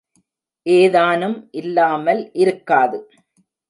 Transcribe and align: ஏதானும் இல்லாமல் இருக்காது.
ஏதானும் 0.65 1.37
இல்லாமல் 1.51 2.21
இருக்காது. 2.35 2.99